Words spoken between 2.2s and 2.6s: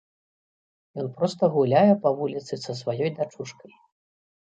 вуліцы